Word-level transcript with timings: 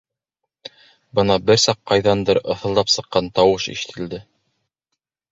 Бына 1.17 1.35
бер 1.49 1.59
саҡ 1.63 1.77
ҡайҙандыр 1.91 2.39
ыҫылдап 2.53 2.89
сыҡҡан 2.93 3.29
тауыш 3.41 3.67
ишетелде. 3.75 4.21